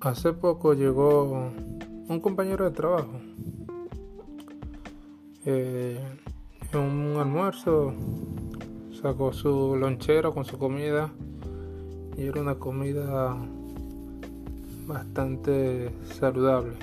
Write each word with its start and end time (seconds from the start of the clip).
Hace 0.00 0.32
poco 0.32 0.74
llegó 0.74 1.50
un 2.08 2.20
compañero 2.20 2.64
de 2.64 2.70
trabajo. 2.70 3.20
Eh, 5.44 5.98
en 6.72 6.78
un 6.78 7.16
almuerzo 7.16 7.92
sacó 9.02 9.32
su 9.32 9.74
lonchera 9.74 10.30
con 10.30 10.44
su 10.44 10.56
comida 10.56 11.10
y 12.16 12.26
era 12.26 12.40
una 12.40 12.54
comida 12.54 13.36
bastante 14.86 15.90
saludable. 16.04 16.76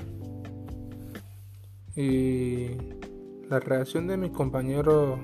Y 1.96 2.68
la 3.50 3.62
reacción 3.62 4.08
de 4.08 4.18
mi 4.18 4.30
compañero 4.30 5.18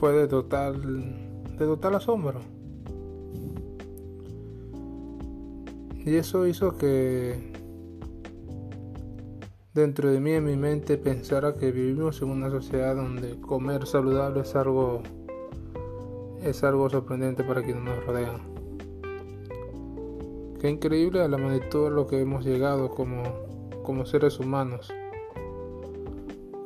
fue 0.00 0.12
de 0.14 0.26
total 0.26 0.82
de 1.56 1.66
total 1.66 1.94
asombro. 1.94 2.40
Y 6.04 6.16
eso 6.16 6.48
hizo 6.48 6.76
que 6.76 7.52
dentro 9.72 10.10
de 10.10 10.18
mí, 10.18 10.32
en 10.32 10.44
mi 10.44 10.56
mente, 10.56 10.98
pensara 10.98 11.54
que 11.54 11.70
vivimos 11.70 12.20
en 12.22 12.30
una 12.30 12.50
sociedad 12.50 12.96
donde 12.96 13.40
comer 13.40 13.86
saludable 13.86 14.40
es 14.40 14.56
algo, 14.56 15.02
es 16.42 16.64
algo 16.64 16.90
sorprendente 16.90 17.44
para 17.44 17.62
quienes 17.62 17.84
nos 17.84 18.04
rodean. 18.04 18.40
Qué 20.60 20.70
increíble 20.70 21.22
a 21.22 21.28
la 21.28 21.38
magnitud 21.38 21.84
de 21.84 21.90
lo 21.90 22.08
que 22.08 22.20
hemos 22.20 22.44
llegado 22.44 22.90
como, 22.90 23.22
como 23.84 24.04
seres 24.04 24.40
humanos. 24.40 24.92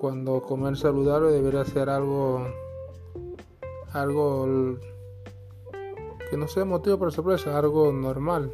Cuando 0.01 0.41
comer 0.43 0.79
saludable 0.79 1.31
debería 1.31 1.65
ser 1.67 1.91
algo, 1.91 2.47
algo 3.93 4.79
que 6.31 6.37
no 6.39 6.49
sea 6.49 6.65
motivo 6.65 6.99
para 6.99 7.11
sorpresa, 7.11 7.59
algo 7.59 7.93
normal. 7.93 8.51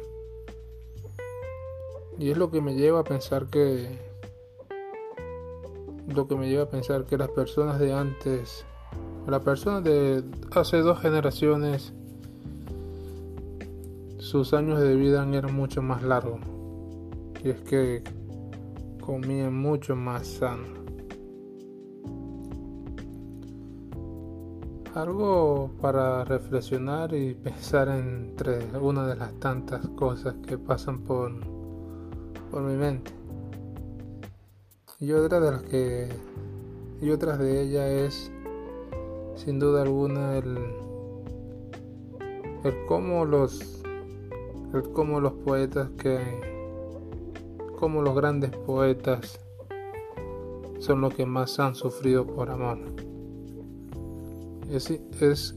Y 2.17 2.29
es 2.31 2.37
lo 2.37 2.51
que 2.51 2.61
me 2.61 2.75
lleva 2.75 2.99
a 2.99 3.03
pensar 3.03 3.47
que 3.47 4.13
lo 6.07 6.27
que 6.27 6.35
me 6.35 6.49
lleva 6.49 6.63
a 6.63 6.69
pensar 6.69 7.05
que 7.05 7.17
las 7.17 7.29
personas 7.29 7.79
de 7.79 7.93
antes, 7.93 8.65
las 9.27 9.41
personas 9.41 9.83
de 9.83 10.23
hace 10.51 10.77
dos 10.77 10.99
generaciones, 10.99 11.93
sus 14.17 14.53
años 14.53 14.79
de 14.79 14.95
vida 14.95 15.27
eran 15.33 15.55
mucho 15.55 15.81
más 15.81 16.03
largos. 16.03 16.39
Y 17.43 17.49
es 17.49 17.61
que 17.61 18.03
comían 19.01 19.55
mucho 19.55 19.95
más 19.95 20.27
sano. 20.27 20.83
Algo 24.95 25.71
para 25.81 26.23
reflexionar 26.23 27.13
y 27.13 27.33
pensar 27.43 27.89
entre 27.89 28.65
una 28.77 29.07
de 29.07 29.15
las 29.15 29.33
tantas 29.39 29.87
cosas 29.89 30.35
que 30.45 30.57
pasan 30.57 30.99
por 30.99 31.52
por 32.53 32.61
mi 32.61 32.77
mente. 32.77 33.11
Y 34.99 35.11
otra 35.11 35.39
de 35.39 35.51
las 35.51 35.63
que 35.63 36.07
y 37.01 37.09
otras 37.09 37.39
de 37.39 37.63
ellas 37.63 37.89
es 37.89 38.31
sin 39.35 39.57
duda 39.57 39.81
alguna 39.81 40.37
el 40.37 40.59
el 42.63 42.85
cómo 42.85 43.25
los 43.25 43.81
el 44.71 44.83
cómo 44.93 45.19
los 45.19 45.33
poetas 45.33 45.89
que 45.97 46.19
como 47.79 48.03
los 48.03 48.15
grandes 48.15 48.51
poetas 48.51 49.39
son 50.77 51.01
los 51.01 51.15
que 51.15 51.25
más 51.25 51.59
han 51.59 51.73
sufrido 51.75 52.27
por 52.27 52.51
amor. 52.51 52.77
Es, 54.69 54.91
es 54.91 55.55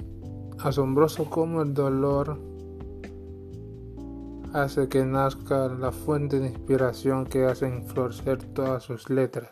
asombroso 0.59 1.29
cómo 1.29 1.61
el 1.63 1.75
dolor 1.75 2.39
hace 4.53 4.89
que 4.89 5.05
nazca 5.05 5.69
la 5.69 5.93
fuente 5.93 6.41
de 6.41 6.49
inspiración 6.49 7.27
que 7.27 7.45
hace 7.45 7.81
florecer 7.83 8.43
todas 8.43 8.83
sus 8.85 9.11
letras. 9.11 9.51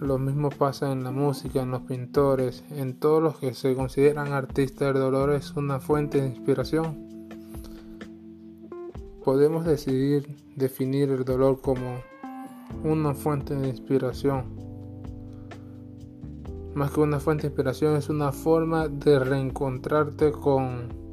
Lo 0.00 0.18
mismo 0.18 0.50
pasa 0.50 0.92
en 0.92 1.04
la 1.04 1.10
música, 1.10 1.62
en 1.62 1.70
los 1.70 1.82
pintores, 1.82 2.64
en 2.70 2.98
todos 2.98 3.22
los 3.22 3.38
que 3.38 3.54
se 3.54 3.74
consideran 3.74 4.32
artistas. 4.32 4.94
El 4.94 5.00
dolor 5.00 5.32
es 5.32 5.56
una 5.56 5.80
fuente 5.80 6.20
de 6.20 6.28
inspiración. 6.28 7.28
Podemos 9.24 9.64
decidir 9.64 10.36
definir 10.54 11.10
el 11.10 11.24
dolor 11.24 11.60
como 11.62 12.02
una 12.84 13.14
fuente 13.14 13.54
de 13.54 13.68
inspiración. 13.68 14.44
Más 16.74 16.90
que 16.90 17.00
una 17.00 17.18
fuente 17.18 17.44
de 17.44 17.48
inspiración 17.48 17.96
es 17.96 18.10
una 18.10 18.32
forma 18.32 18.88
de 18.88 19.18
reencontrarte 19.18 20.30
con 20.30 21.05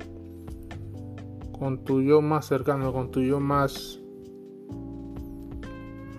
con 1.64 1.86
tu 1.86 2.02
yo 2.02 2.22
más 2.22 2.46
cercano, 2.46 2.92
con 2.92 3.10
tu 3.10 3.22
yo 3.22 3.40
más 3.40 4.02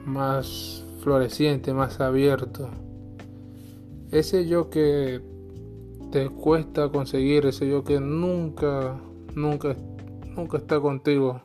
más 0.07 0.87
floreciente, 1.01 1.75
más 1.75 2.01
abierto. 2.01 2.71
Ese 4.11 4.47
yo 4.47 4.71
que 4.71 5.21
te 6.11 6.31
cuesta 6.31 6.89
conseguir, 6.89 7.45
ese 7.45 7.69
yo 7.69 7.85
que 7.85 8.01
nunca, 8.01 8.99
nunca, 9.35 9.77
nunca 10.35 10.57
está 10.57 10.81
contigo. 10.81 11.43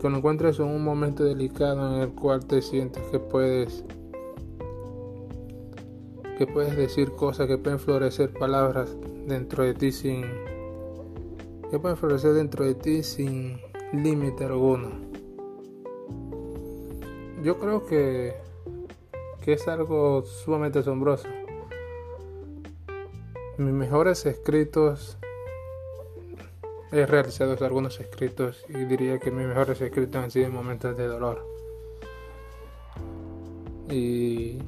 Que 0.00 0.08
lo 0.08 0.18
encuentres 0.18 0.60
en 0.60 0.66
un 0.66 0.84
momento 0.84 1.24
delicado 1.24 1.96
en 1.96 2.02
el 2.02 2.10
cual 2.10 2.46
te 2.46 2.62
sientes 2.62 3.02
que 3.10 3.18
puedes 3.18 3.84
que 6.38 6.46
puedes 6.46 6.76
decir 6.76 7.10
cosas 7.10 7.48
que 7.48 7.58
pueden 7.58 7.80
florecer 7.80 8.32
palabras 8.32 8.96
dentro 9.26 9.64
de 9.64 9.74
ti 9.74 9.90
sin 9.90 10.24
que 11.72 11.78
pueden 11.78 11.96
florecer 11.96 12.34
dentro 12.34 12.66
de 12.66 12.74
ti 12.74 13.02
sin 13.02 13.58
límite 13.94 14.44
alguno. 14.44 14.90
Yo 17.42 17.58
creo 17.58 17.86
que, 17.86 18.34
que 19.42 19.54
es 19.54 19.66
algo 19.68 20.22
sumamente 20.22 20.80
asombroso. 20.80 21.28
Mis 23.56 23.72
mejores 23.72 24.26
escritos, 24.26 25.16
he 26.92 27.06
realizado 27.06 27.56
algunos 27.64 28.00
escritos 28.00 28.66
y 28.68 28.84
diría 28.84 29.18
que 29.18 29.30
mis 29.30 29.46
mejores 29.46 29.80
escritos 29.80 30.22
han 30.22 30.30
sido 30.30 30.48
en 30.48 30.52
momentos 30.52 30.94
de 30.94 31.06
dolor. 31.06 31.42
Y, 33.88 34.58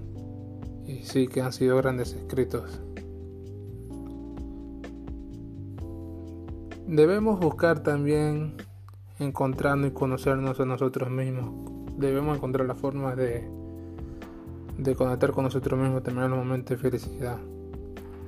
y 0.86 1.02
sí 1.04 1.28
que 1.28 1.42
han 1.42 1.52
sido 1.52 1.76
grandes 1.76 2.14
escritos. 2.14 2.80
Debemos 6.86 7.40
buscar 7.40 7.82
también 7.82 8.56
encontrarnos 9.18 9.88
y 9.88 9.92
conocernos 9.92 10.60
a 10.60 10.66
nosotros 10.66 11.10
mismos. 11.10 11.50
Debemos 11.96 12.36
encontrar 12.36 12.66
la 12.66 12.74
forma 12.74 13.16
de, 13.16 13.48
de 14.76 14.94
conectar 14.94 15.32
con 15.32 15.44
nosotros 15.44 15.80
mismos 15.80 16.02
también 16.02 16.26
en 16.26 16.30
los 16.32 16.40
momentos 16.40 16.76
de 16.76 16.90
felicidad. 16.90 17.38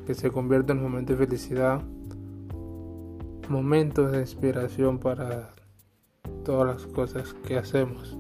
Que 0.06 0.14
se 0.14 0.30
convierta 0.30 0.72
en 0.72 0.82
momentos 0.82 1.18
de 1.18 1.26
felicidad, 1.26 1.82
momentos 3.50 4.12
de 4.12 4.20
inspiración 4.20 4.98
para 5.00 5.54
todas 6.42 6.66
las 6.66 6.86
cosas 6.86 7.34
que 7.46 7.58
hacemos. 7.58 8.16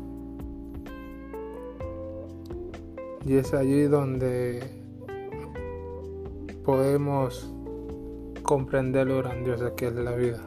Y 3.24 3.36
es 3.36 3.54
allí 3.54 3.84
donde 3.84 4.84
podemos 6.62 7.55
comprender 8.46 9.08
lo 9.08 9.18
grandiosa 9.18 9.74
que 9.74 9.88
es 9.88 9.94
la 9.94 10.12
vida. 10.12 10.40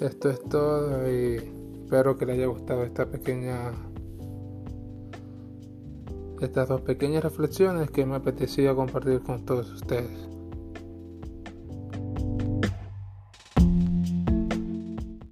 Esto 0.00 0.30
es 0.30 0.40
todo 0.44 1.12
y 1.12 1.36
espero 1.82 2.16
que 2.16 2.24
les 2.24 2.36
haya 2.36 2.46
gustado 2.46 2.84
esta 2.84 3.06
pequeña 3.06 3.72
estas 6.40 6.68
dos 6.68 6.80
pequeñas 6.82 7.24
reflexiones 7.24 7.90
que 7.90 8.06
me 8.06 8.14
apetecía 8.14 8.72
compartir 8.72 9.20
con 9.20 9.44
todos 9.44 9.72
ustedes. 9.72 10.37